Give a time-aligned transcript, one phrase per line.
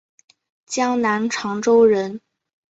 [0.65, 2.21] 江南长洲人。